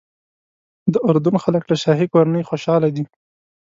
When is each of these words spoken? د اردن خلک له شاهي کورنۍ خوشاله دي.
د 0.93 0.95
اردن 1.09 1.35
خلک 1.43 1.63
له 1.71 1.75
شاهي 1.83 2.07
کورنۍ 2.13 2.43
خوشاله 2.49 2.89
دي. 2.95 3.03